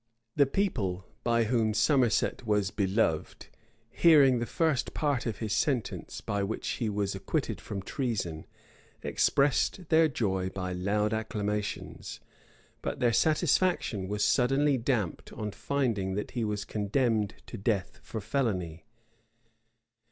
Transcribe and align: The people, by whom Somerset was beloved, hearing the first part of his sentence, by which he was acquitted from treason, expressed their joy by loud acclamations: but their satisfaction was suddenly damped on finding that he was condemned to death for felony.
The 0.35 0.47
people, 0.47 1.05
by 1.23 1.43
whom 1.43 1.75
Somerset 1.75 2.43
was 2.43 2.71
beloved, 2.71 3.49
hearing 3.91 4.39
the 4.39 4.47
first 4.47 4.95
part 4.95 5.27
of 5.27 5.37
his 5.37 5.53
sentence, 5.53 6.21
by 6.21 6.41
which 6.41 6.67
he 6.69 6.89
was 6.89 7.13
acquitted 7.13 7.61
from 7.61 7.83
treason, 7.83 8.47
expressed 9.03 9.89
their 9.89 10.07
joy 10.07 10.49
by 10.49 10.73
loud 10.73 11.13
acclamations: 11.13 12.19
but 12.81 12.99
their 12.99 13.13
satisfaction 13.13 14.07
was 14.07 14.25
suddenly 14.25 14.75
damped 14.75 15.31
on 15.33 15.51
finding 15.51 16.15
that 16.15 16.31
he 16.31 16.43
was 16.43 16.65
condemned 16.65 17.35
to 17.45 17.55
death 17.59 17.99
for 18.01 18.19
felony. 18.19 18.85